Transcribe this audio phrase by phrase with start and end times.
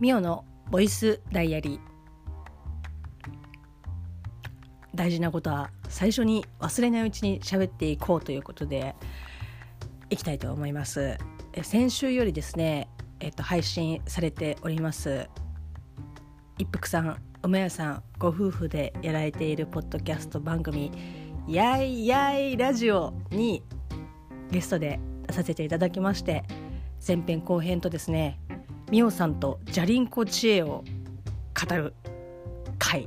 [0.00, 1.80] ミオのボイスダイアリー。
[4.94, 8.96] 大事なことは最初に忘れないうちに喋っていこうということで
[10.10, 11.18] いきたいと思います。
[11.62, 12.88] 先週よりですね
[13.20, 15.28] えっと配信されております
[16.58, 20.90] 一服さん梅屋さんご夫婦でやられているポッドキャスト番組
[21.46, 23.62] やいやいラジオに
[24.50, 26.44] ゲストで出させていただきまして
[27.06, 28.40] 前編後編とですね
[28.90, 30.82] ミオさんとじゃりんこ知恵を
[31.68, 31.92] 語る
[32.78, 33.06] 回、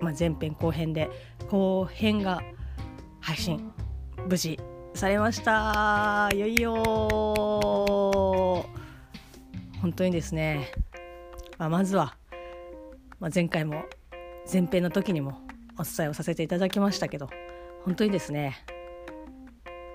[0.00, 1.10] まあ、前編後編で
[1.48, 2.40] 後編が
[3.20, 3.70] 配信
[4.26, 4.58] 無事
[4.94, 6.30] されました。
[6.32, 6.74] いよいよ。
[9.82, 10.72] 本当にですね、
[11.58, 12.16] まあ、まずは、
[13.20, 13.84] まあ、前回も
[14.50, 15.40] 前編の時にも
[15.78, 17.28] お伝えをさせていただきましたけど
[17.84, 18.64] 本当にですね。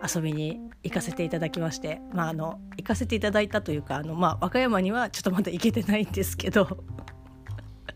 [0.01, 6.83] 遊びに行かせていただきまして、まあ、あの行かせていただいたというかあの、まあ、和歌山にはちょっとまだ行けてないんですけど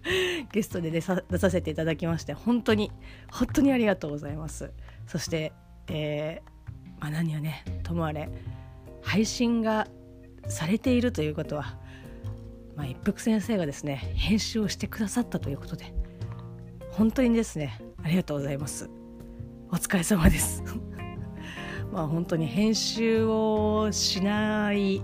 [0.52, 2.92] ゲストで出さ出させていただきまして本当に
[3.32, 4.72] 本当にありがとうございます。
[5.08, 5.54] そして、
[5.88, 8.30] えーまあ、何はねともあれ
[9.02, 9.88] 配信が
[10.48, 11.78] されているということは、
[12.76, 15.94] まあ、一服先生がですね編集をしてくださったということで
[16.92, 18.90] 本当にですねありがとうございます。
[19.70, 20.64] お疲れ様です。
[21.94, 24.99] まあ本当に編集をしない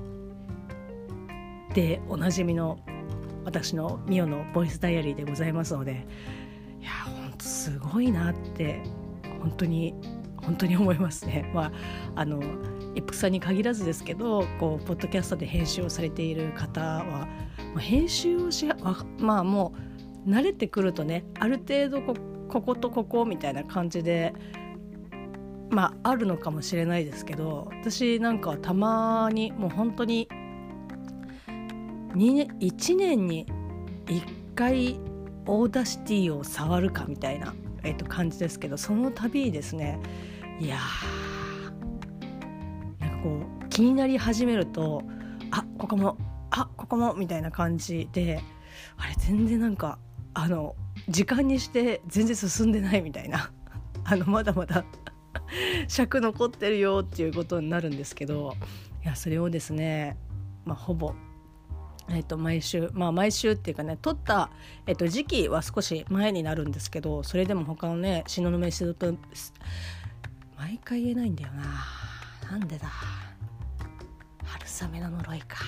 [1.76, 2.80] でおなじみの
[3.46, 6.08] 私のミオのボイスダイアリーでございますので
[6.82, 8.82] いや本当すごいなって
[9.40, 9.94] 本当に
[10.38, 11.48] 本当に思いますね。
[11.54, 11.72] まあ
[12.16, 12.42] あの
[12.96, 17.28] 一服さんに限らずですけどこうポッドキャストで編集をされている方は、
[17.78, 18.68] 編集をし
[19.20, 19.74] まあも
[20.26, 24.34] う慣れてくるとねある程度こことここみたいな感じで
[25.70, 30.28] まああるのかもしれないですけど私なんかたまにもう本当に
[32.16, 33.46] 2 1年に
[34.08, 35.00] 1回
[35.46, 37.54] Audacity を触るかみたいな、
[37.84, 40.00] えー、と感じですけどその度にですね
[40.60, 45.04] いやーなんかこう気になり始めると
[45.52, 46.18] あここも
[46.52, 48.42] あここもみたいな感じで
[48.98, 50.00] あれ全然なんか
[50.34, 50.76] あの
[51.08, 53.52] 時間にして全然進んでないみたいな
[54.04, 54.84] あのまだまだ
[55.88, 58.56] 尺残ってるよっていうことになるんですけど
[59.04, 60.18] いやそれをですね、
[60.66, 61.14] まあ、ほぼ、
[62.10, 64.52] えー、と毎週まあ毎週っていうかね撮った、
[64.86, 69.18] えー、と時期は少し前になるんですけどそれでも他のね東雲スープ
[70.60, 71.64] 毎回言えないんだよな。
[72.52, 72.90] なんでだ。
[74.44, 75.60] 春雨の呪いか。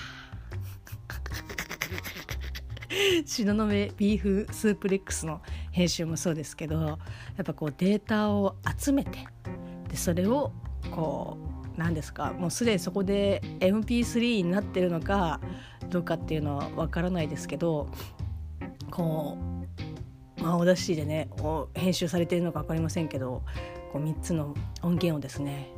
[3.25, 6.97] 東雲ビーフスープレックスの編集もそうですけどや
[7.41, 9.25] っぱこうデータを集めて
[9.91, 10.51] でそれを
[10.89, 11.37] こ
[11.75, 15.39] う何ですかもうすでにそこで MP3 になってるのか
[15.89, 17.87] どうかっていうのは分からないですけど
[18.89, 19.37] こ
[20.39, 21.29] う、まあ、オーダーシーでね
[21.73, 23.43] 編集されてるのか分かりませんけど
[23.91, 25.69] こう3つの音源をですね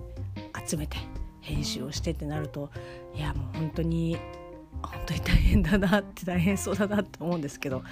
[0.68, 0.98] 集めて
[1.42, 2.70] 編集をしてってなると
[3.16, 4.18] いやもう本当に
[4.82, 7.84] 本当に大変だなって大変そうだなって思うんですけど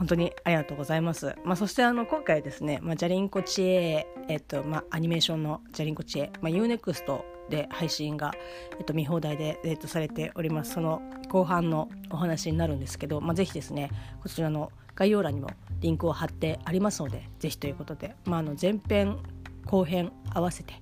[0.00, 1.36] 本当にありがとうございます。
[1.44, 8.32] まあ、そしてあの今回ですね、まあ、ジャリンコ知恵、えっとまあ、アニメーションのジャリンコ知恵、まあ、UNEXT で配信が、
[8.78, 13.90] えっと、見放題で、えっと、されておりますその後半のお話になるんですけど、まあ、ぜひですね
[14.22, 15.50] こちらの概要欄にも
[15.80, 19.18] リンクを貼ってありますのでぜひということで、まあ、あの前編
[19.66, 20.72] 後編合わせて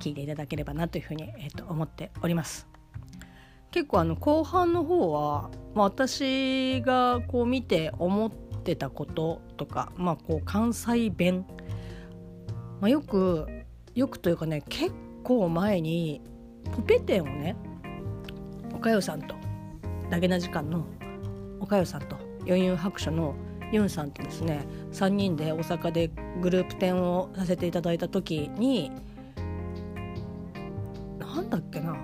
[0.00, 2.72] 聞いていただければなというふうに、えっと、思っております。
[3.72, 8.30] 結構あの後半の方は、まあ、私がこう見て思っ
[8.62, 11.44] てたこととか、まあ、こう関西弁、
[12.80, 13.46] まあ、よく
[13.94, 14.92] よくというかね結
[15.22, 16.20] 構前に
[16.74, 17.56] ポペテンをね
[18.74, 19.34] おかよさんと
[20.10, 20.86] ダゲな時間の
[21.60, 23.34] おかよさんと四遊白書の
[23.72, 28.90] ユンさんとですね3人で大阪でグループ展をさせていただいた時に
[31.18, 31.96] なんだっけな。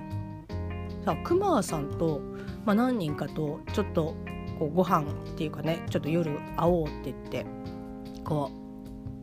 [1.04, 2.20] さあクマさんと、
[2.64, 4.14] まあ、何人かとちょっと
[4.58, 7.46] こうご飯っていうかねちょっと夜会おうって言って
[8.24, 8.50] こ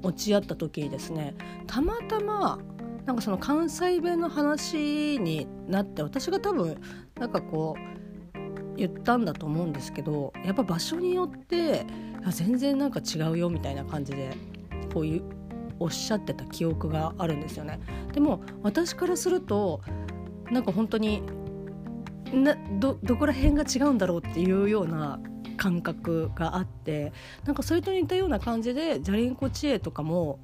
[0.03, 1.35] う落ち合った時にですね
[1.67, 2.59] たまたま
[3.05, 6.77] なんかその関西弁の話になって私が多分
[7.19, 11.85] なんかこう言ったんだと思うんですけどやっぱ場所によって
[12.31, 14.35] 全然なんか違うよみたいな感じで
[14.93, 15.23] こういう
[15.79, 17.79] おっしゃってた記憶があるんですよね。
[18.13, 19.81] でも私からすると
[20.51, 21.21] なんか本当に
[22.33, 25.19] などどこら辺が違うんだろうっていうような
[25.57, 27.13] 感覚があって
[27.45, 30.39] なんかそれと似たような感じでじゃりんこ知恵とかも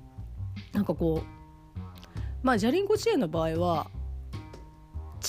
[0.73, 1.79] なんかこう
[2.43, 3.87] まあじゃりんこ知恵の場合は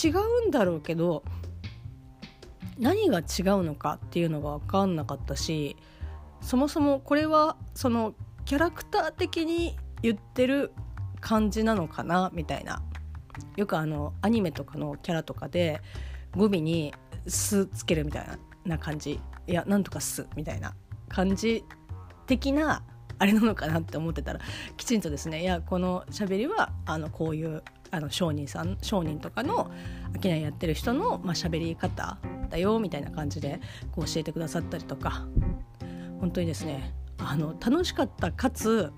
[0.04, 1.24] 違うんだろうけど
[2.78, 3.24] 何が違う
[3.62, 5.76] のかっていうのが分かんなかったし
[6.40, 8.14] そもそもこれはその
[8.44, 10.72] キャラクター的に言ってる
[11.20, 12.82] 感じなのかなみたいな。
[13.56, 15.80] よくあのアニメとかのキャラとかで
[16.36, 16.94] 語尾に
[17.26, 18.26] 「す」つけるみたい
[18.64, 19.20] な感じ。
[19.46, 20.74] いやなんとか「す」みたいな
[21.08, 21.64] 感じ
[22.26, 22.82] 的な
[23.18, 24.40] あれなのかなって思ってたら
[24.76, 25.42] きちんとですね。
[25.42, 29.70] いやこの喋りはあのこういうあの商人さん商人とかの
[30.22, 32.18] 商いやってる人の、まあ、喋り方
[32.48, 33.60] だよみたいな感じで
[33.92, 35.26] こう教えてくださったりとか。
[36.22, 38.92] 本当にですねあの楽しかったかつ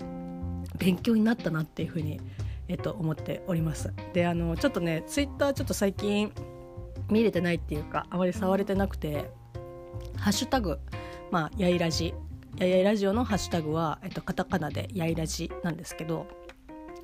[0.78, 2.20] 勉強になったなっていうふうに、
[2.68, 3.92] えっと、思っております。
[4.12, 6.32] であのちょっとねツイッターちょっと最近
[7.10, 9.30] 見れてないっていうかあまり触れてなくて
[10.16, 10.78] ハッシュタグ
[11.30, 12.14] まあやいラジ
[12.56, 16.26] やいラジオのハッシュタグは、えっと、カタカナでやいラジなんですけど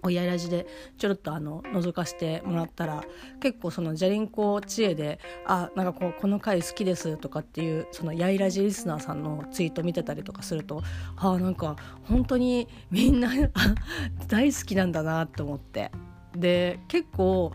[0.03, 0.67] おやいラジで
[0.97, 3.05] ちょろっとあの覗かせてもらったら
[3.41, 10.83] 結構そのじゃりんこ知恵で「あなんかこうこの回好きです」とかっていうそのやいラジリスナーさんのツイート見てたりとかすると
[11.17, 13.31] あなんか本当にみんな
[14.29, 15.91] 大好きなんだなと思って。
[16.37, 17.53] で結構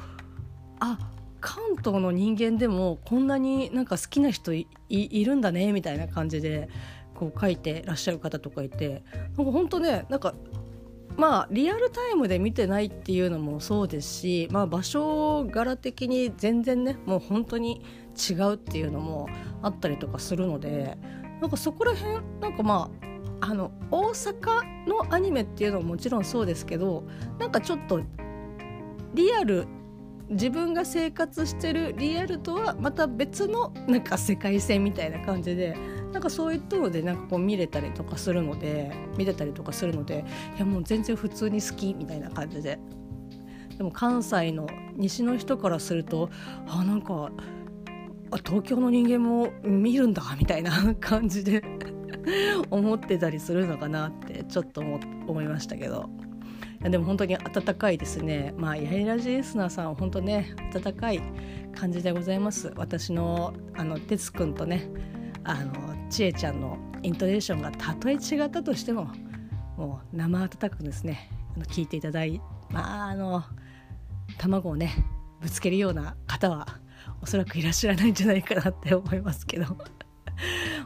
[0.79, 0.99] あ
[1.45, 6.69] 関東の人間でもこんなになんか好きな人いるんだねみたいな感じで
[7.13, 9.03] こう書いてらっしゃる方とかいて
[9.37, 10.33] なんか本当ねなんか
[11.17, 17.85] まあリアルタイムで見てないっていうのもそうですし、まあ、場所柄的に全然ねもう本当に
[18.17, 19.29] 違うっていうのも
[19.61, 20.97] あったりとかするので
[21.41, 22.89] なんかそこら辺なんかま
[23.39, 27.03] ああの大阪のアニメっていうのももちろんそうですけど
[27.37, 28.01] なんかちょっと
[29.13, 29.67] リアル
[30.29, 35.77] 自分が生活してるリアルとはまた別のなんか世界線みたいな感じで
[36.11, 40.25] なんかそういったのでなんかこう見れたりとかするので見れたりとかするので
[40.55, 42.79] いやもう全然普通に好きみたいな感じで
[43.77, 46.29] でも関西の西の人からすると
[46.67, 47.31] あなんか
[48.45, 51.61] 東京の人間も見るんだみたいな感じで
[52.71, 56.09] 思ってたりするのかなってちょっと思いましたけど。
[56.89, 58.53] でも本当に温かいですね。
[58.57, 61.21] まあ、やいラジリスナーさん、本当ね、温かい
[61.75, 62.71] 感じでございます。
[62.75, 64.89] 私の、あの、哲くんとね、
[65.43, 69.07] あの、ちえちゃんのイントネーションがたとえ違ったとしても
[69.77, 71.29] もう生温かくですね
[71.67, 73.43] 聞いていただいまああの
[74.37, 74.91] 卵をね
[75.41, 76.67] ぶつけるような方は
[77.21, 79.65] おそらくいらっしゃらないんじゃないかなって思いますけど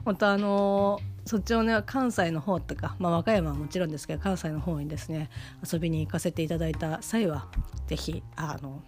[0.04, 1.00] 本当あの
[1.30, 5.30] そっちのね関西の方とか、まあ、和歌山はもちろんですけど関西の方にですね
[5.72, 7.46] 遊びに行かせていただいた際は
[7.86, 8.82] 是非あの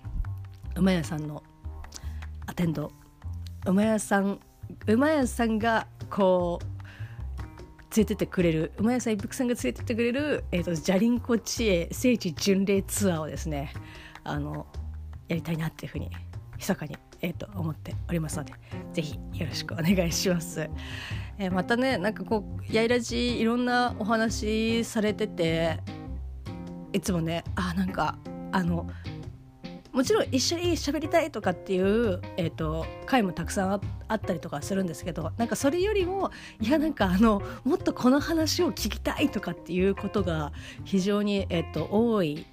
[0.75, 1.43] 馬屋さんの
[2.47, 2.91] アテンド
[3.67, 4.39] 馬屋さん
[4.87, 13.71] 馬屋さんがこう連れてってくれる馬屋さん一服さんが連れてってくれる、えーと、じゃりんこ知恵聖地巡礼ツアーをですね
[14.23, 14.65] あの
[15.27, 16.09] やりたいなっていうふうに
[16.57, 18.53] 密かに、えーと、思っておりますので
[18.93, 20.69] ぜひよろしくお願いします。
[21.37, 25.79] えー、またねなんかこうやいらじいろんなお話されてて
[26.93, 28.17] いつもねあなんか
[28.51, 28.87] あの
[29.91, 36.31] もちろん一緒に喋りたいとかっていう、えーと、回もたくさんあったりとかするんですけどなんかそれよりも
[36.61, 40.53] いやなんかあのもっとこの話を聞きたいとかっていうことが
[40.85, 42.45] 非常に、えーと、多い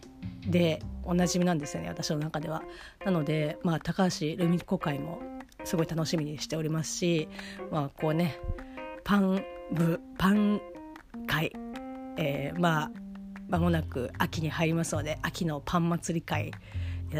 [0.48, 2.62] でおなじみなんですよね私の中では。
[3.04, 5.20] なので、まあ、高橋留美子会も
[5.64, 7.28] すごい楽しみにしておりますし、
[7.70, 8.38] まあ、こうね
[9.04, 10.60] パン部パン
[11.26, 11.52] 会、
[12.16, 12.90] えー、まあ
[13.48, 16.52] 間もなく秋に入りますので秋のパン祭り会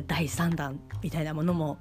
[0.07, 1.79] 第3弾みたいなものも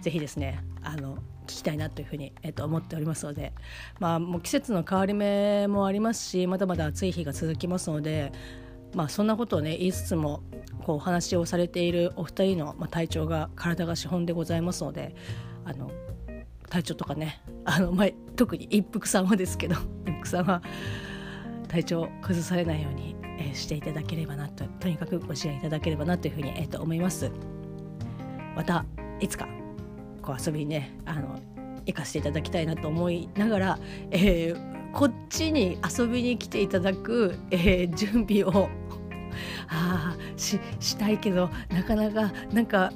[0.00, 1.16] ぜひですねあの
[1.46, 3.52] 聞きたいなというふうに、えー、と思っておりますので、
[3.98, 8.32] まあ、もう季節の変わり目もありますしまだまだ暑い日が続きますので、
[8.96, 10.42] まあ、そんなことをね言いつつも
[10.82, 15.14] こうお話をされているお二人の、まあ、体調が体が資本でございますので
[15.64, 15.90] あの
[16.70, 19.76] 体調とかねあの、まあ、特に一服さんはですけど
[20.06, 20.62] 一服さんは
[21.68, 27.30] 体調崩されないようにえー、していただければなととにかくご支援いただければなというふうに、えー、と思います。
[28.54, 28.86] また
[29.20, 29.46] いつか
[30.22, 31.38] こう遊びにねあの
[31.84, 33.78] 行かせていただきたいなと思いながら、
[34.10, 38.68] えー、こっちに遊びに来ていただく、えー、準備を
[39.68, 42.92] あししたいけどなかなかなんか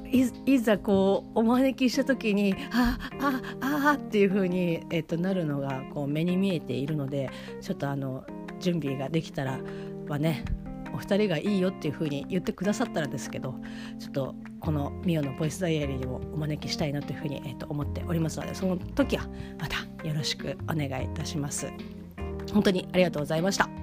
[0.46, 7.30] いざこうお招きした時にああああっていう風にえっ、となるのがこう目に見えているので
[7.60, 8.24] ちょっとあの
[8.60, 9.60] 準備ができたら
[10.08, 10.44] はね
[10.92, 13.54] お二人がいいよっていう風に言ってくださったらですけど
[13.98, 19.26] ちょっとこのミオのボイスダイアリーにもお招きしたいなというふうに、えー、と思っておりますのでその時は
[19.58, 21.72] またよろしくお願いいたします。
[22.52, 23.79] 本当にありがとうございました。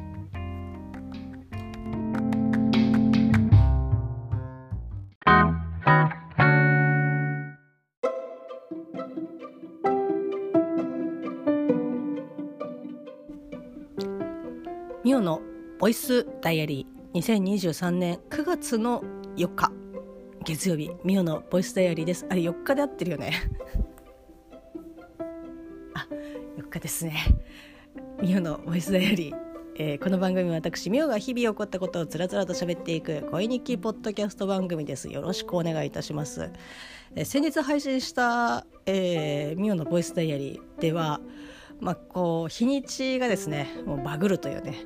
[15.88, 19.02] ボイスダイアリー2023年9月の
[19.38, 19.72] 4日。
[20.44, 22.26] 月曜日ミオのボイスダイアリーです。
[22.30, 23.32] あれ4日で合ってるよね。
[25.96, 26.06] あ
[26.58, 27.16] 4日ですね。
[28.22, 29.36] ミオのボイスダイアリー。
[29.78, 35.08] えー、この番組は私ミオが日々起こったことをつらつらと喋っていく恋日記ポッドキャスト番組です。
[35.08, 36.52] よろしくお願いいたします、
[37.16, 41.22] えー、先日配信した、えー、ミオのボイスダイアリーでは
[41.80, 44.86] まあこう日にちがですねもうバグるというね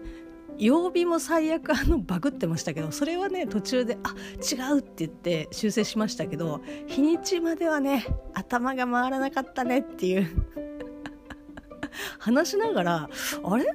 [0.61, 10.27] 曜日も最悪あのバグってましたけどそれはね途中であ違うって言って修正しましたけど日にちまではね頭が回らなかったねっていう。
[12.19, 13.09] 話しながら
[13.43, 13.65] あれ？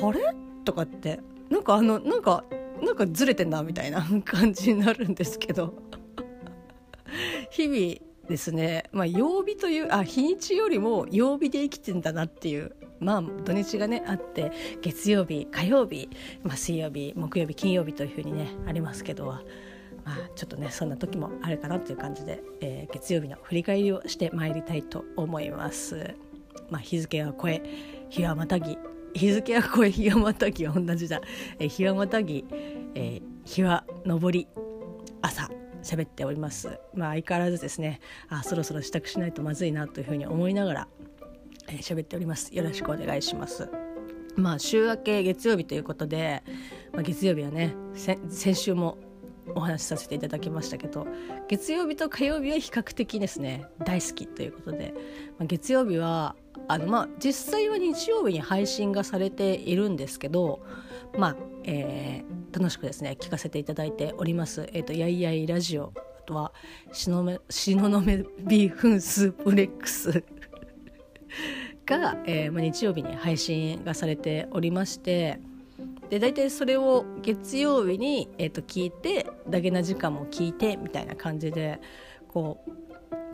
[0.00, 0.34] あれ？
[0.64, 1.20] とかって。
[1.50, 2.44] なんかあのなんか
[2.80, 5.74] なんかずれてんなみたいな 感じになるんですけど。
[7.50, 12.74] 日々ですね、まあ、曜日というあ日にちよりも曜日で生きてんだなっていう。
[13.04, 16.08] まあ土日がねあって月曜日火曜日、
[16.42, 19.26] まあ、水曜日木曜日金曜日というふうにねありますけど
[20.04, 26.14] まあ、ちょっとねそんな時もあるかなという感じで、えー、月曜日の振り返りをしてまいりたいと思います。
[26.70, 27.62] まあ、日付は超え
[28.10, 28.78] 日はまたぎ
[29.14, 31.20] 日付は超え日はまたぎは同じだ、
[31.58, 32.44] えー、日はまたぎ、
[32.94, 34.48] えー、日は昇り
[35.22, 35.50] 朝
[35.82, 40.88] 喋っておりますまあ相変わらずですねあそろそろ支度しないとまずいなというふうに思いながら
[41.68, 42.54] えー、喋っております。
[42.54, 43.68] よろしくお願いします。
[44.36, 46.42] まあ週明け月曜日ということで、
[46.92, 48.98] まあ、月曜日はね先週も
[49.54, 51.06] お話しさせていただきましたけど
[51.48, 54.94] 月曜日と火曜日は比較的ですね大好きということで、
[55.38, 56.34] まあ、月曜日は
[56.68, 60.60] あのまあ実際は日曜日に配信がされているんですけど
[61.16, 66.52] まあ、えー、楽しくですね聞かせていただいております「えーと、やいやいラジオ」あとは
[66.92, 70.24] 「しのめしののめビーフンスープレックス」
[71.86, 75.38] が、えーまあ、日曜日に配信がされておりまして
[76.08, 81.80] で大体それを月曜日に、えー、と聞いてダゲな時間も聞いてみたいな感じで
[82.28, 82.84] こう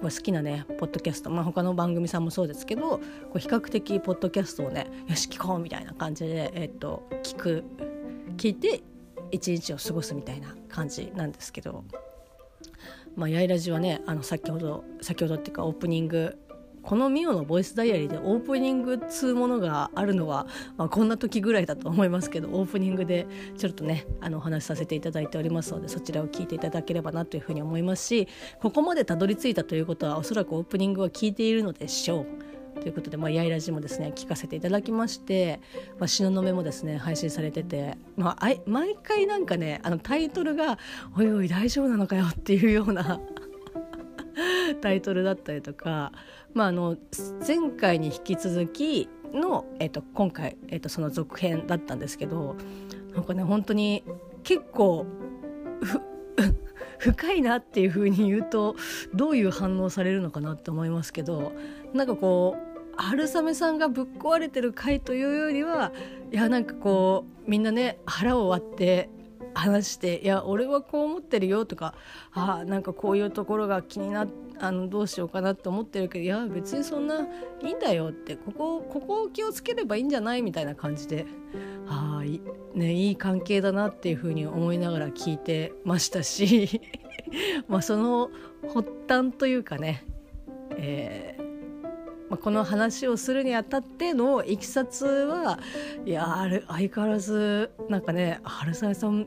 [0.02, 3.00] 好きなねポッドキャスト、まあ、他の番組さんもそうですけどこ
[3.34, 7.64] う比較的ポッドキャストをねよし聞こうみたいな感じで、えーと、聞く
[8.36, 8.82] 聞いて
[9.30, 11.84] 一日を過ごすみたいな感じなんですけど。
[13.16, 16.38] まあ、やいラジはねあの先ほど先ほどっていうかオープニング
[16.82, 20.46] このミオのボイスダイアリーでオープニングっつうものがあるのは、
[20.76, 28.28] まあ、こんな時ぐらいだと思いますけどオープニングでちょっとねあのお話しさせていただいておりますのでそちらを聞いていただければなというふうに思いますし
[28.60, 32.26] ここまでたどり着いたということはおそらくオープニングは聞いているのでしょう。
[32.80, 35.60] ということで、まあ、やいラジもですね聞かせていただきまして、
[35.98, 40.78] まあ、東雲もですね配信されてて、まあ、毎回なんかねあのタイトルが
[41.16, 43.20] 「おいおい大丈夫なのかよ」っていうような
[44.80, 46.12] タイトルだったりとか、
[46.54, 46.96] まあ、あの
[47.46, 52.56] 前回に引き続きの、えーと、今回、えーと、その続編だったんですけど
[53.14, 54.04] なんかね本当に
[54.42, 55.06] 結構
[56.98, 58.76] 深いなっていうふうに言うと
[59.14, 61.52] どういう反応されるのかなって思いますけど
[61.94, 65.92] なんかこう春雨さんがぶっ壊れてる回というよりは
[66.30, 69.08] いやなんかこうみんなね腹を割って
[69.54, 71.94] 話して「いや俺はこう思ってるよ」とか
[72.32, 77.26] 「あなんかこういうところが気になってあのどうしようかなって思ってるけどいや別にそんな
[77.62, 81.24] いいんだよってここここを気をつければいいんじゃないみたいな感じで
[81.88, 82.42] あい,、
[82.74, 86.82] ね、いい関係だなっていうふうに思いながら聞いてましたし
[87.68, 88.30] まあその
[88.74, 90.04] 発端というかね、
[90.76, 91.50] えー
[92.28, 95.58] まあ、この話をするにあたってのいきさつは
[96.04, 99.26] いやあ相変わらずなんかね春雨さん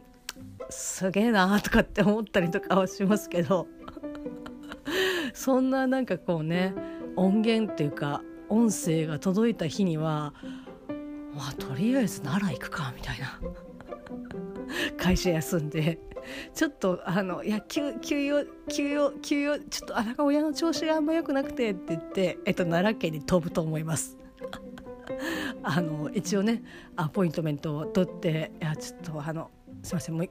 [0.73, 3.67] すげえなとかって思ったりとかはしますけど。
[5.33, 6.73] そんななんかこうね
[7.15, 10.33] 音源っていうか音声が届いた日には
[11.35, 13.39] まあとりあえず奈良行くかみたいな。
[14.97, 15.99] 会社休んで。
[16.53, 24.17] ちょっとあのいや休休養休養休養ちょっとあなんか親の調子があんま良くなくてって言って、えっと、奈良県に飛ぶと思います。
[25.63, 26.63] あの一応ね
[26.95, 29.51] アポイントメントを取って「いやちょっとあの
[29.81, 30.29] すいませんもう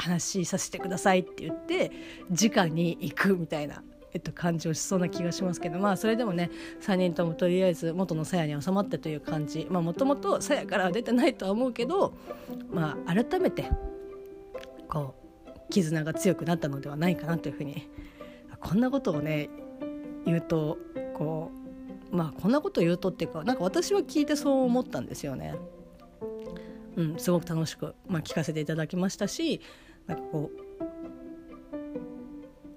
[0.00, 1.92] 話させてください」って言って
[2.30, 12.14] 直に行くみたいなえっと、感じをしそうな気がしますけどまあそれでもね3人ともとりあえず元の鞘に収まってという感じまあもともと鞘からは出てないとは思うけど
[12.72, 13.70] まあ改めて
[14.88, 15.14] こ
[15.46, 17.88] う絆が強くなったのではないかなというふうに
[18.60, 19.48] こんなことをね
[20.26, 20.78] 言うと
[21.14, 21.52] こ
[22.12, 25.54] うまあこんなこと言うとっていうかなんか私は聞いてそう思ったんですよね。
[26.96, 29.60] うん、すごく楽しく、まあ、聞かせていただきましたし
[30.10, 30.60] なんかこう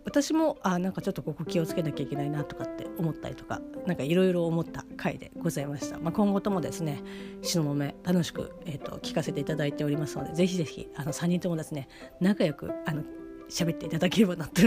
[0.06, 7.02] 私もあなんかちょっとここ気をつけなきゃいけないなとかって思ったりとか何かいろいろ思った回でございました、まあ、今後ともですね
[7.42, 7.74] 東雲
[8.04, 11.88] 楽しく、えーと、聞かせていただいておりますのでぜひぜひあの3人ともですね
[12.22, 13.02] 仲良くあの
[13.50, 14.62] 喋っていただければなと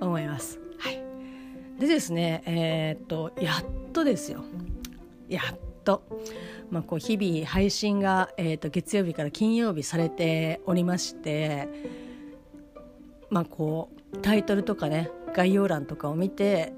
[0.00, 0.60] 思います。
[0.78, 1.02] はい、
[1.80, 4.44] でですねえっ、とやっとですよ。
[5.28, 6.02] やっと、
[6.70, 11.68] まあ、こう日々配信が、えーと月曜日から金曜日されておりまして
[13.30, 16.72] まあこうタイトルとかね概要欄とかを見て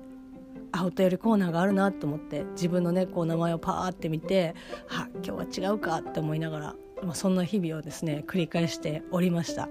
[0.73, 4.55] あお便りコーナーがあるなと思って自分のねこう名前をパーって見て
[4.89, 9.69] あ今日は違うかって思いながら、まあ、そんな日々をですね繰り返しておりました。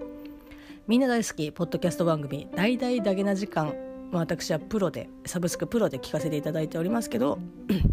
[0.88, 3.76] みんな大好きポッドキャスト番組「大々だけな時間」
[4.12, 7.38] まあ、私はプロでサブスクプロで聞かせていただいておりますけど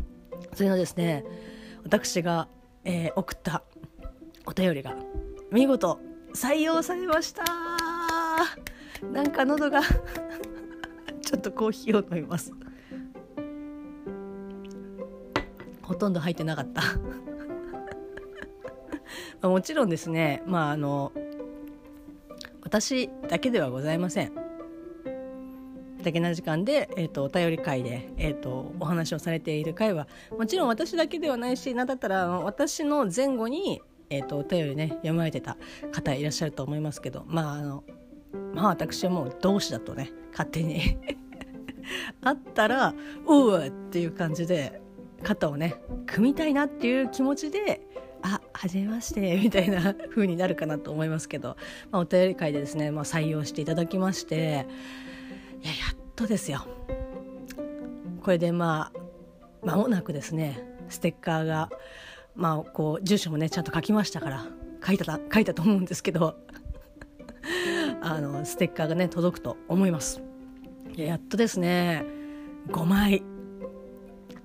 [0.54, 1.22] それのですね
[1.86, 2.48] 私が、
[2.82, 3.62] えー、送った
[4.44, 4.96] お便りが
[5.52, 6.00] 見事
[6.34, 7.44] 採用されました。
[9.12, 9.82] なんか喉が
[11.22, 12.52] ちょっとコーヒーを飲みます。
[15.80, 16.82] ほとんど入ってなかった。
[19.48, 20.42] もちろんですね。
[20.44, 21.12] まああの
[22.62, 24.45] 私だけではございません。
[26.06, 35.56] だけな時間で、えーと、お便り会で、えーと、お話をされている会はもちろん私だけではないし何だったら私の前後に、えーと、お便りね読まれてた
[35.90, 37.84] 方いらっしゃると思いますけどまああの
[38.54, 40.96] まあ私はもう同志だとね勝手に
[42.22, 42.94] あったら
[43.26, 44.80] 「おう!」っていう感じで
[45.24, 45.74] 肩をね
[46.06, 47.80] 組みたいなっていう気持ちで
[48.22, 51.56] あはじめましてみたいな風になるかなと思いますけど、
[51.90, 54.66] まあ、お便り会でですね、まあ、採用していただきまして
[55.66, 56.66] ややっとですよ。
[58.22, 58.90] これでま
[59.62, 61.70] あ間もなくですねステッカーが
[62.34, 64.46] まあこう住所もねちゃんと書きましたから
[64.84, 66.36] 書いた書いたと思うんですけど
[68.00, 70.22] あのステッカーがね届くと思います。
[70.94, 72.04] いややっとですね
[72.68, 73.22] 5枚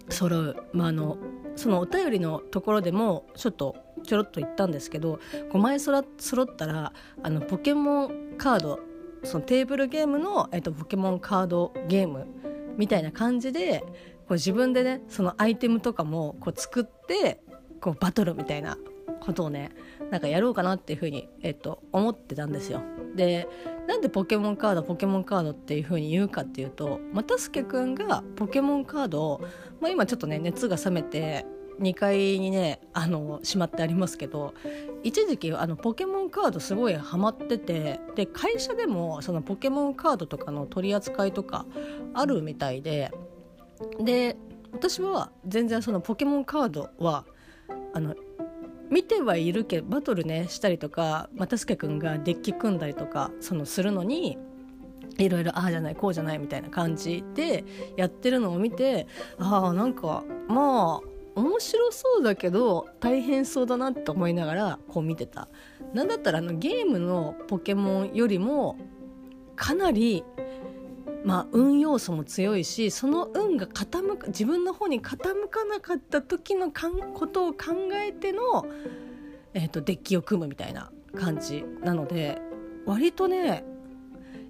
[0.09, 1.17] 揃う、まあ、あの
[1.55, 5.19] そのお便りのところでもちょっとちょろっと言ったんですけど
[5.51, 8.79] 5枚そら揃ったらあのポケモンカード
[9.23, 12.27] そのテーブルゲームの、えっと、ポケモンカードゲーム
[12.77, 13.83] みたいな感じで
[14.27, 17.41] こう自分でねそのアイテムとかもこう作って
[17.79, 18.77] こうバトルみたいな
[19.19, 19.71] ことをね
[20.09, 22.81] なんかやろうかなっていうふうに、えっと、思ってたんですよ。
[23.15, 23.47] で
[23.87, 29.41] なんでポケモンカードポケモンカードっていう風に言うかっていうと又助くんがポケモンカードを、
[29.81, 31.45] まあ、今ちょっとね熱が冷めて
[31.81, 34.53] 2階にねあのしまってありますけど
[35.03, 41.65] 一時期あのポケモンカードすごいハマっててで会社でもそのポケモンカードとかの取り扱いとか
[42.13, 43.11] あるみたいで
[43.99, 44.37] で
[44.71, 47.25] 私は全然そのポケモンカードは
[47.93, 48.15] あの
[48.89, 54.37] 見てはいるけどバトルねしたりとか又助君がデッキ組んだりとかそのするのに
[55.17, 57.63] いろいろああじゃないこうじゃないみたいな感じで
[57.95, 59.07] やってるのを見て
[59.39, 65.47] ああなんかまあ面白そうだけど大変そうだなって思いながらこう見てた。
[65.93, 68.77] なんだったらあのゲームのポケモンよりも
[69.55, 70.23] かなり
[71.23, 75.17] まあ、運要素も強いしその運が傾く自分の方に傾
[75.49, 78.65] かなかった時のかんことを考えての、
[79.53, 82.41] えーと、デッキを組むみたいな感じなので
[82.85, 83.63] 割とね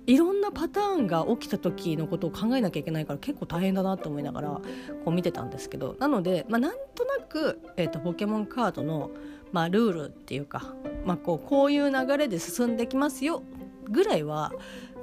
[0.07, 4.61] いろんなパターンが起きた時のことを考えなきゃいけないから結構大変だなと思いながらこ
[5.07, 5.95] う見てたんですけど。
[5.99, 9.11] なので、まあ、なんとなく、えーと、ポケモンカードの、
[9.51, 10.73] まあ、ルールっていうか、
[11.05, 13.43] まあ、こうこういう流れで進んできますよ
[13.89, 14.51] ぐらいは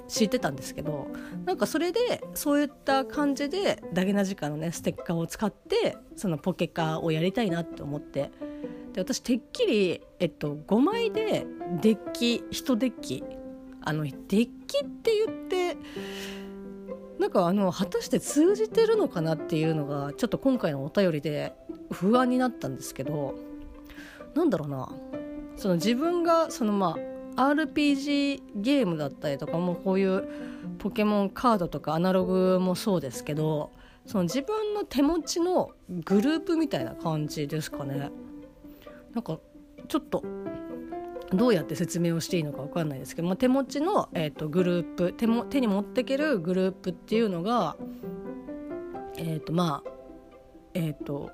[0.08, 1.08] 知ってたんですけど
[1.44, 8.30] なんかそれでそういった感じでダゲナジカのねステッカーを使ってそのポケカーをやりたいなって思って。
[8.94, 11.46] で私てっきり、えっと、5枚で
[11.82, 13.22] デッキ1デッキ
[13.88, 14.48] あのデッキっ
[14.86, 15.78] て言って
[17.18, 21.54] なんかあの果たして通じてるのかなっていうのがちょっと今回のお便りで
[21.90, 23.34] 不安になったんですけど
[24.34, 24.90] なんだろうな。
[25.56, 26.96] その自分がそのま
[27.36, 30.28] あ RPG ゲームだったりとかもこういう
[30.78, 33.72] ポケモンカードとかアナログもそうですけど
[34.06, 38.10] その自分の手持ちのグループみたいな感じですかね。
[39.14, 39.38] なんか
[39.88, 40.22] ちょっと
[41.32, 47.76] どうやって説明をしていいのか分かんないですけど、まあ、手持ちの、えーと、グループ手も手に持っていけるグループっていうのが
[49.16, 49.90] えっ、ー、とまあ
[50.74, 51.30] えっ、ー、と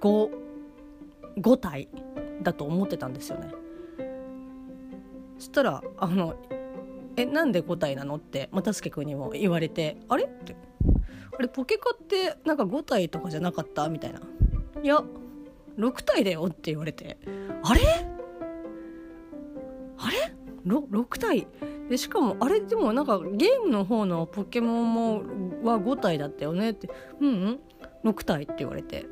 [0.00, 0.30] 5,
[1.38, 1.88] 5体
[2.42, 3.50] だと思ってたんですよね。
[5.38, 6.34] そしたらあの
[7.16, 10.54] 「えなんで5体なの?」って又助君にも言われて「あれ?」って
[11.38, 14.20] 「あれポケカってなんか5体とかじゃなかった?」みたいな
[14.82, 15.02] 「いや
[15.78, 17.16] 6体だよ」って言われて
[17.64, 17.80] 「あれ？
[20.66, 21.46] 6, 体？
[21.88, 25.14] でしかもあれでもなんかゲームの方のポケモンも
[25.64, 26.70] は5体だったよね？
[26.70, 26.88] って
[27.20, 27.60] 「うんうん。
[28.04, 29.06] 6体」って言われて。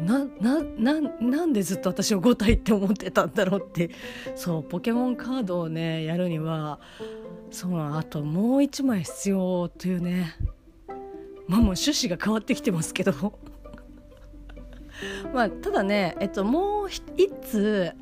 [0.00, 3.90] ななななんでずっと私を5体って思ってたんだろうって。
[4.34, 6.80] そうポケモンカードをねやるには
[7.50, 10.34] そうあともう1枚必要というね。
[11.46, 13.12] まあもう趣旨が変わってきてますけど。
[15.32, 17.02] まあただねえっともう一
[17.42, 17.92] つ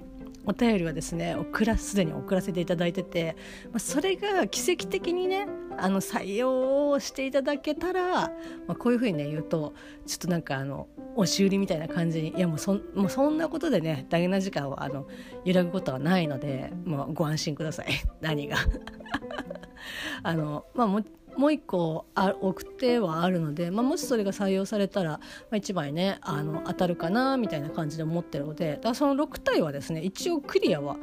[0.44, 5.46] お便りはですね送らすでに送らせていただいてて、まあ、それが奇跡的にね
[5.78, 8.30] あの採用をしていただけたら、ま
[8.68, 9.74] あ、こういうふうにね言うと
[10.06, 15.06] ちょっとなんかあの押し売りみたいな感じにいやもうそもうそんなことでね大変な時間はあの
[15.44, 17.86] 揺らぐことはないので、まあ、ご安心ください。
[18.20, 18.56] 何が。
[20.22, 21.02] あのまあも
[21.36, 25.18] もう一個あ送ってはあるので、まあ、もしそれが採用されたら、ま
[25.52, 30.96] あ、1枚ねあの当たるかなみたいな感じで思ってるのでだからその6体はですね一応クリアは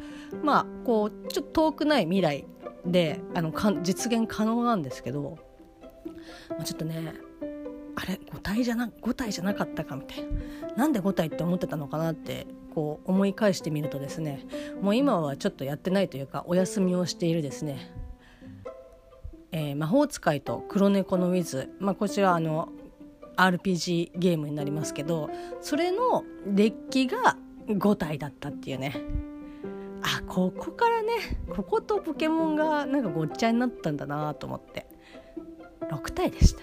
[0.43, 2.45] まあこうちょっと遠くない未来
[2.85, 5.37] であのか実現可能なんですけど、
[6.49, 7.13] まあ、ちょっとね
[7.95, 10.29] あれ5体じゃな5体じゃなかったかみたいな。
[10.77, 14.45] なんで5体って思ってたのかなってこう思い返してみるとですね
[14.81, 17.91] もう今はちょっとやってないというかお休みをしているですね。
[19.51, 22.69] えー、魔法使いと黒猫のウィズ、まあ、こちらあの
[23.35, 25.29] RPG ゲームになりますけど
[25.61, 28.95] それのデッキが5体だったっていうね。
[30.01, 31.11] あここからね
[31.49, 34.87] こことポケモンがなんかごっちゃになったんだなと思って。
[35.89, 36.61] 6体でした、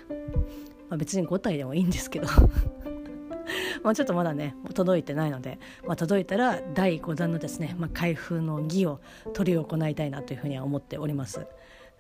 [0.89, 2.29] まあ、別に5体でもいいんですけど。
[3.83, 9.01] まあちょっとまだね届いてないので、まあ、届いたら第5弾のですね、まあ、開封の儀を
[9.37, 11.47] 執り行いたいなというふうには思っております。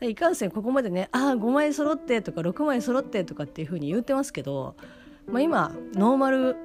[0.03, 4.77] いかんせんここまでねああ5枚揃ってとか6枚揃ってとかっていうふうに言うてますけど、
[5.27, 6.57] まあ、今ノーマル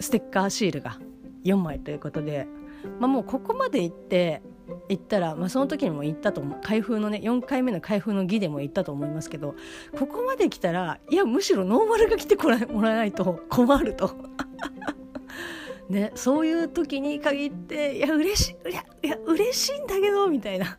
[0.00, 0.98] ステッカーシールが
[1.44, 2.46] 4枚ということで、
[3.00, 4.42] まあ、もうここまで行って
[4.88, 9.54] 行ったら、まあ、その時にも言ったと思う開封のね4回目の開封の儀でも言ったと思いますけど
[9.98, 14.16] ここまで来たらいやむしろノーマルが来てこらもらえないと困ると。
[15.88, 20.76] ね、そういう時に限っていや嬉しいいやいや嬉しいんだけどみたいな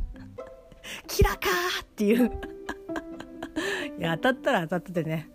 [1.08, 2.32] キラかーっていう。
[4.00, 5.30] いや当たったら当たっててね。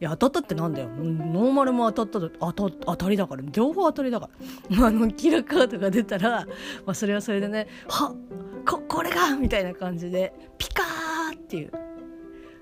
[0.00, 0.88] いや当たったってなんだよ。
[0.88, 3.42] ノーマルも当たった当た当たりだから。
[3.52, 4.30] 両方当たりだか
[4.70, 6.46] ら、 あのキラカードが出たら、
[6.86, 8.14] まあ、それはそれでねは
[8.64, 11.72] ここれがみたいな感じでピカーっていう。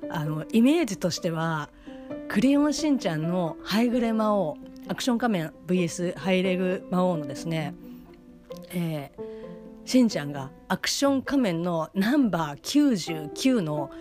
[0.08, 1.68] あのイメージとしては
[2.28, 4.56] 「クレヨンしんちゃん」のハイグレ魔王
[4.88, 7.74] アクション仮面 VS ハイレグ魔王のですね
[8.70, 9.35] えー
[9.86, 13.92] しんちゃんがアクション仮面のナンバー99の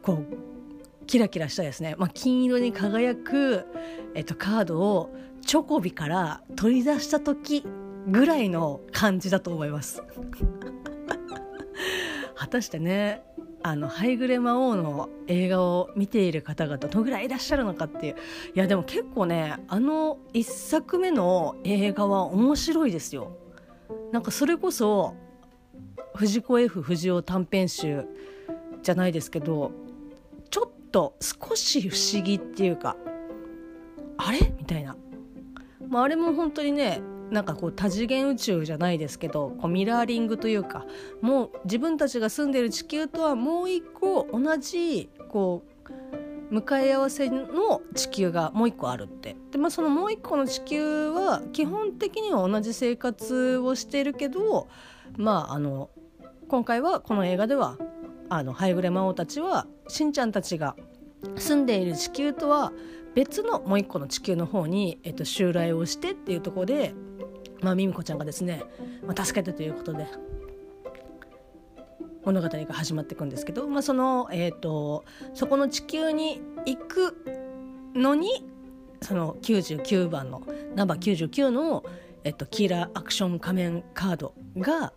[0.00, 3.66] こうキラキラしたですね、まあ、金色に輝く、
[4.14, 5.12] えっと、カードを
[5.44, 7.64] チョコビから取り出した時
[8.06, 10.00] ぐらいの感じだと思います。
[12.36, 13.24] 果たしてね
[13.64, 18.14] あのハイグレ魔王の映画を見ている方々どのぐらいいらっしゃるのかっていう。
[18.54, 23.36] いやでも結構ねあの1作目の映画は面白いですよ。
[24.12, 25.14] なんかそれこそ
[26.14, 28.06] 藤子 F 不二雄短編集
[28.82, 29.72] じゃないですけど
[30.50, 32.96] ちょっと少し不思議っていうか
[34.16, 34.38] あれ？
[34.58, 34.96] みたいな、
[35.88, 40.86] まあ、あれも本当にねなんかこう多次元宇宙じゃないですけどこうミラーリングというか
[41.20, 45.90] もう自分たちが住んでる地球とはもう一個同じこう
[46.50, 49.36] 向かい合わせの地球がもう一個あるって。
[49.50, 54.68] で、まあ、そのもう一個の地球は基本的には同じ生活をしているけど
[55.16, 55.90] まああの
[56.48, 57.76] 今回はこの映画では
[58.28, 60.76] あのハイグレ魔王たちはしんちゃんたちが
[61.36, 62.72] 住んでいる地球とは
[63.14, 66.94] 別のもう一個の地球の方に、えっと、襲来をしてっていうところで、
[67.62, 68.62] まあ、ミミコちゃんがですね、
[69.06, 70.06] まあ、助けたということで
[72.26, 77.16] 物語が始まっていくんですけど、まあ、その、えーと、そこの地球に行く
[77.94, 78.44] のに
[79.00, 80.42] その99番の
[80.74, 81.84] ナンバー99の、
[82.24, 84.92] えっと、キーラーアクション仮面カードが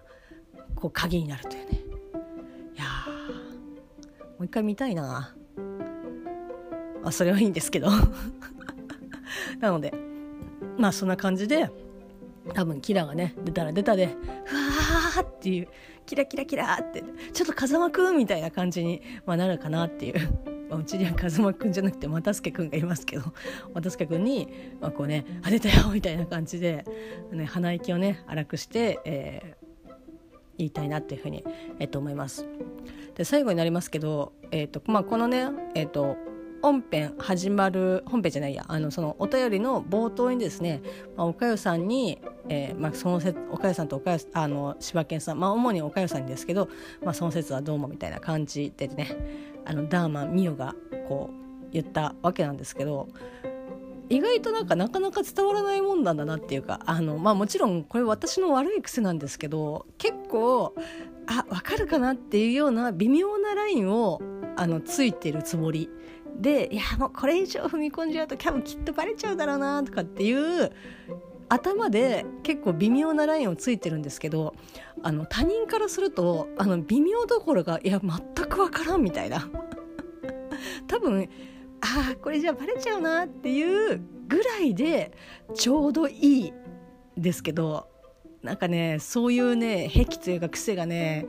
[0.76, 1.80] こう鍵になるというね。
[2.76, 2.86] いや
[4.38, 5.36] もう一回見たいな。
[7.04, 7.90] あそれはいいんですけど。
[9.60, 9.94] なので
[10.78, 11.70] まあそんな感じで
[12.54, 14.16] 多分キラがね出たら出たで
[14.46, 15.68] ふわーっていう
[16.10, 20.16] キラキラキラってちょっと風間くんみたいな感じに、まあ、なるかなっていう。
[20.68, 23.34] まあ、うちには風間くんじゃなくて又助くんがいますけど
[23.74, 24.48] 又助くんに、
[24.80, 26.86] まあ、こうね「あ出たよ」みたいな感じで、
[27.32, 29.94] ね、鼻息をね荒くして、えー、
[30.60, 31.44] 言いたいなっていうふうに、
[31.80, 32.48] えっと、思います。
[33.16, 36.18] で最後になりますけど、えーとまあ、このね、えーと
[36.62, 40.82] 本編始まる本編じゃないやあのそのお便りの冒頭にですね、
[41.16, 42.20] まあ、おかゆさんに、
[42.50, 46.70] えーまあ、そのせおかゆさんとおかゆあの柴犬さん、まあ、主におかゆさんですけど、
[47.04, 49.16] まあ、その説はどうもみたいな感じでね
[49.66, 50.76] あのダーマンミオが
[51.08, 53.08] こう言ったわけなんですけど
[54.10, 60.74] 意外となんかなかなか伝わらないもんなんだなっていうかあの、まあ、もちろんこれ私の悪い癖なんですけど結構
[61.28, 64.20] あ分かるかなっていうような微妙なラインを
[64.56, 65.90] あのついてるつもり
[66.40, 70.72] でいやもうこれ以上踏み込んじゃうと多分きっとバレちゃうだろうなとかっていう
[71.50, 74.56] 頭で結構微妙なラインをついてるんですけど
[75.04, 79.50] あの他人からするとあの微妙どころがいや全く分からんみたいな。
[80.88, 81.30] 多分
[81.82, 85.12] ああこれじゃバレちゃうなっていうぐらいで
[85.56, 86.54] ちょうどいい
[87.18, 87.88] ですけど
[88.44, 91.26] なんかねそういうね癖というか癖がね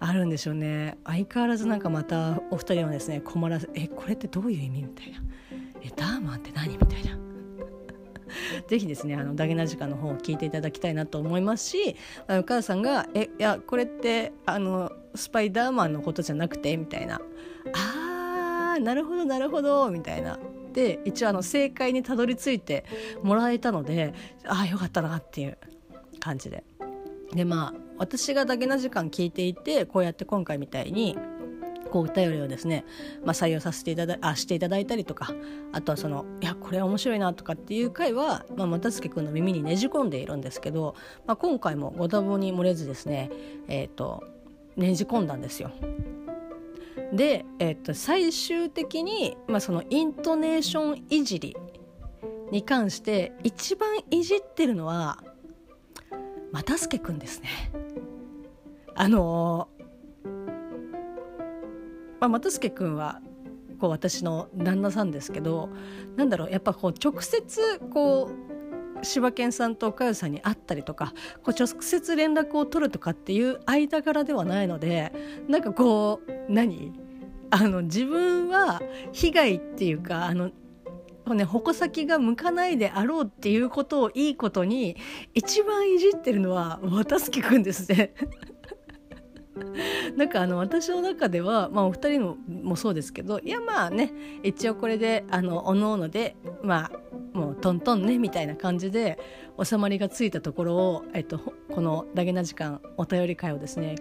[0.00, 5.18] あるんでしょうね相変わらずなんかまたお二人はですね困らず「えこれってどういう意味?」みたいな
[5.82, 7.18] 「えダーマンって何?」みたいな。
[8.68, 11.96] ぜひですねあのダゲな時間の方を聞いていただきたいなと思いますし
[12.28, 17.20] お母さんが「えいやこれってあのスパイダーマンのことじゃなくて」みたいな
[17.74, 20.38] 「あーなるほどなるほど」みたいな
[20.72, 22.84] で一応あの正解にたどり着いて
[23.24, 24.14] もらえたので
[24.46, 25.58] ああよかったなっていう
[26.20, 26.62] 感じで。
[27.34, 31.18] でまあ私がダゲな時間聞いていてこうやって今回みたいに
[31.90, 32.86] こうお便りをですね、
[33.24, 35.34] まあ、採用させていただあしていただいたりとか
[35.72, 40.94] あとはそのいやこれ面白いなとかっていう回は、まあ、又助君の耳にねじ込んでいるんですけど、
[41.26, 43.30] まあ、今回もご多忙に漏れずですね
[43.68, 44.24] えっ、ー、と
[44.76, 45.70] ねじ込んだんですよ。
[47.12, 51.56] で、えー、と最終的に、まあ、そのイントネーションいじり
[52.50, 55.22] に関して一番いじってるのは
[56.52, 57.48] 又助くんですね。
[58.94, 59.68] あの
[62.20, 63.20] まあ、又助君は
[63.78, 65.70] こう私の旦那さんですけど
[66.16, 68.30] なんだろうやっぱこう直接こ
[69.00, 75.12] う柴犬さんと岡代さんに会ったりとかこう直接連絡を取るとかっていう間柄ではないので
[75.48, 76.92] なんかこう何？
[77.52, 78.82] あの自分は
[79.12, 80.50] 被害っていうかあの
[81.34, 84.96] ね、矛先が向かないであろうっていうことをいいことに
[85.34, 88.14] 一番いじってるのは渡助くんですね。
[90.16, 94.12] なんかあの私の中では、まあ、お二人もそうですけどいやまあね
[94.42, 96.90] 一応これであのおのおのでま
[97.34, 99.18] あもうトントンねみたいな感じで
[99.62, 103.96] 収まりがついたところを、えっと、この「ダゲな時間」お便り会をですね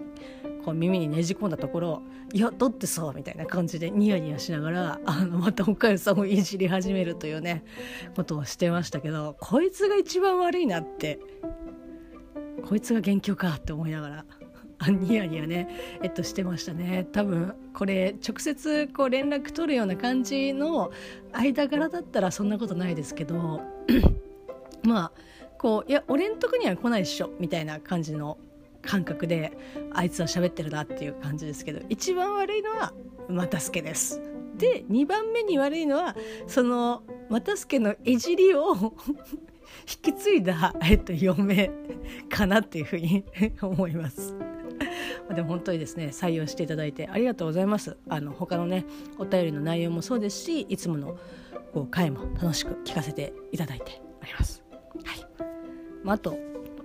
[0.69, 2.01] こう耳にねじ込んだところ
[2.32, 7.63] 「いやだってさ」みたいな感じでニヤニヤしながらあのまた北海道さんをいじり始めるというね
[8.15, 11.19] ことをしてましたけどこいつが一番悪いなって
[12.67, 14.25] こいつが元凶かって思いながら。
[14.82, 15.67] あニヤニヤね、
[16.01, 20.91] えっと、してましたね多分これ直接こう連絡取るような感じの
[21.34, 23.60] 間柄だったらそんなことないですけど
[24.84, 25.12] まあ
[25.58, 28.38] こういや俺んとこには来ないっしょみたいな感じの
[28.81, 29.57] 感覚で
[29.93, 32.93] あいつは喋ってるなっていう感じですけど一番悪いのは
[33.29, 34.21] 又助です。
[34.57, 36.15] で2番目に悪いのは
[36.47, 38.75] その又助のいじりを
[39.87, 41.71] 引き継いだ、えっと、嫁
[42.27, 43.23] かなっていうふうに
[43.61, 44.35] 思います。
[45.33, 48.85] でも本当にですね採用していただいてありがとうございますあの他のね
[49.19, 51.17] お便りの内容もそうですしいつもの
[51.73, 54.63] こう回も楽しく聞かせていただいております
[55.03, 55.45] はい、
[56.03, 56.37] まあ、あと、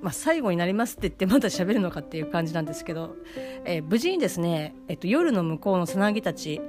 [0.05, 3.17] まあ、最後になりますって言ってまだ喋るのかっていう感じなんですけど、
[3.65, 6.61] えー、無事にですね、えっと、夜の向こうのさなぎたち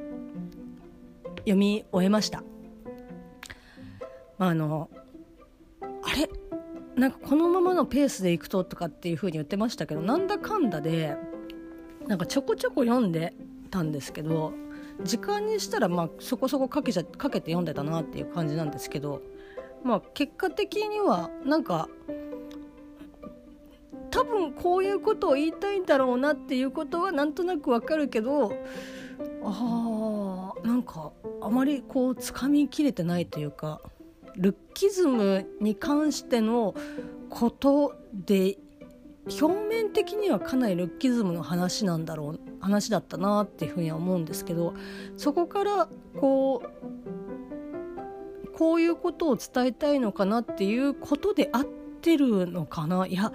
[1.39, 2.43] 読み終えました。
[4.38, 4.89] まああの
[5.82, 6.30] あれ？
[6.95, 11.17] なんかこのままのペースでいくととかっていう風に言ってましたけどなんだかんだで
[12.08, 13.34] なんかちょこちょこ読んで
[13.69, 14.54] たんですけど
[15.04, 19.21] 時間にしたらまあそこそこかけちゃかけて読んでたなっていう感じなんですけど
[19.84, 21.89] まあ結果的にはなんか
[24.15, 28.54] 多分こういうことを言いたいんだろうなっていうことはなんとなくわかるけど
[29.43, 33.82] あーなんかあまりこうつかみきれてないというか
[34.38, 36.75] ルッキズムに関しての
[37.30, 38.58] ことで
[39.41, 44.75] 表面的にはかなりルッキズムの話なんだろう話だったなっていうふうには思うんですけど
[45.17, 45.89] そこから
[46.21, 51.85] こうこういうことを伝えたいのかなっていうことで合って
[52.17, 53.07] るのかな？
[53.07, 53.31] いや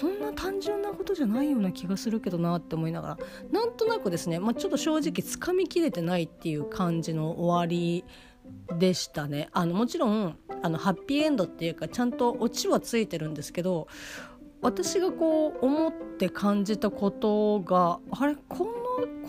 [0.00, 3.18] こんな単純なことじゃないような気がするけどなって思いながら。
[3.50, 8.04] なんとなくですね、まあ、ちょっと正直つかみきれてないっていう感じの終わり
[8.78, 9.48] でしたね。
[9.52, 13.88] あのもちろんあのハッピーエンドっていうかちゃんとオチはついてるんですけど
[14.60, 18.70] 私がこう思って感じたことがあれこんな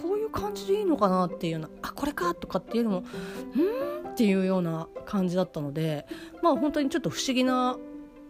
[0.02, 3.04] こういう感じでいいのかなっていうようなあこれかとかっていうのも
[3.56, 6.06] うんっていうような感じだったので
[6.42, 7.78] まあ本当にちょっと不思議な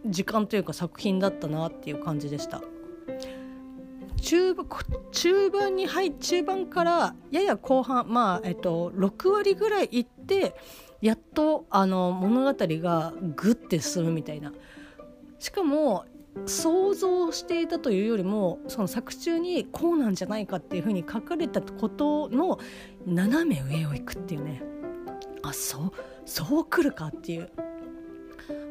[0.06, 2.62] 時間というか作品だったなっていう感じでした。
[4.16, 4.54] 中
[5.10, 10.54] 中盤に入中盤からやや後半まあえっと6割ぐらいいって
[11.00, 14.52] やっとあの物語がグッて進むみたいな。
[15.38, 16.04] しかも
[16.46, 22.58] 想像していたというよりもその作中にこうなんじゃないかっていうふうに書かれたことの
[23.04, 24.62] 斜め上を行くっていうね。
[25.42, 25.92] あそう
[26.24, 27.50] そう来るかっていう。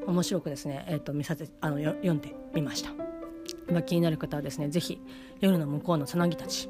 [0.07, 2.91] 面白くですね、えーと、見させあの読んでみました。
[3.71, 5.01] ま気になる方はですね是非
[5.39, 6.69] 夜の向こうのつなぎたち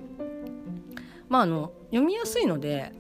[1.30, 2.94] まああの読みやすいので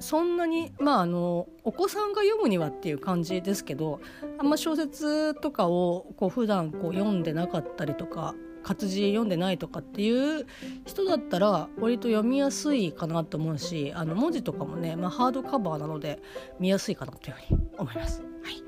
[0.00, 4.00] そんなにまああのお子さんが読むにはっていう感じですけど
[4.38, 10.46] あんま小説とかをこう普段こう読んでなかったりとか活字読んでないとかっていう
[10.84, 16.20] 人だったら割と読みやすいかなと思うしあの文字とかもね、まあ、ハードカバーなので
[16.60, 18.22] 見やすいかなというふうに思います。
[18.42, 18.67] はい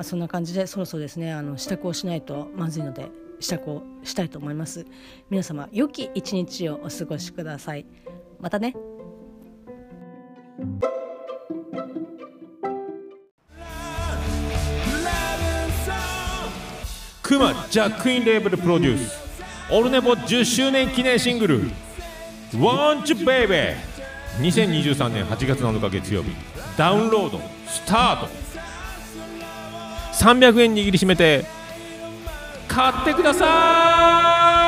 [0.00, 4.86] あ、そんな感じでそろそろですねあの支度をしないとまずいので支度をしたいと思います。
[5.30, 7.86] 皆様良き一日をお過ごしください。
[8.38, 8.74] またね。
[17.22, 19.20] クマジャックインレーベルプロデュース
[19.70, 21.62] オルネポ10周年記念シングル
[22.52, 23.76] 「Want You Baby」
[24.42, 26.30] 2023年8月7日月曜日
[26.76, 28.49] ダウンロードスタート
[30.20, 31.44] 300円握りしめて
[32.68, 34.59] 買ってください。